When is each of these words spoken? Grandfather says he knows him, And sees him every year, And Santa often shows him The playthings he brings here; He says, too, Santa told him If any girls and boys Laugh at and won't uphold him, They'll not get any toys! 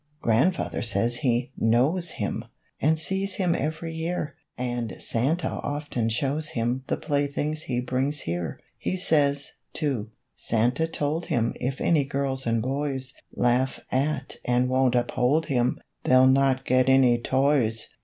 Grandfather 0.19 0.81
says 0.81 1.17
he 1.17 1.51
knows 1.55 2.13
him, 2.13 2.43
And 2.81 2.97
sees 2.97 3.35
him 3.35 3.53
every 3.53 3.93
year, 3.93 4.33
And 4.57 4.95
Santa 4.99 5.59
often 5.61 6.09
shows 6.09 6.49
him 6.49 6.83
The 6.87 6.97
playthings 6.97 7.65
he 7.65 7.79
brings 7.81 8.21
here; 8.21 8.59
He 8.79 8.95
says, 8.95 9.51
too, 9.73 10.09
Santa 10.35 10.87
told 10.87 11.27
him 11.27 11.53
If 11.59 11.79
any 11.79 12.03
girls 12.03 12.47
and 12.47 12.63
boys 12.63 13.13
Laugh 13.35 13.79
at 13.91 14.37
and 14.43 14.69
won't 14.69 14.95
uphold 14.95 15.45
him, 15.45 15.79
They'll 16.03 16.25
not 16.25 16.65
get 16.65 16.89
any 16.89 17.19
toys! 17.19 17.89